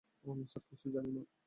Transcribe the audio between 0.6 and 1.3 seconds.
কিছুই জানি না।